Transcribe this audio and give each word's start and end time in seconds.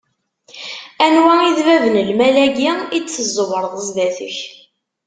Anwa 1.05 1.33
i 1.47 1.49
d 1.57 1.59
bab 1.67 1.83
n 1.93 1.95
lmal-agi 2.09 2.71
i 2.95 2.99
d-tezzewreḍ 2.99 3.73
zdat-k? 3.87 4.37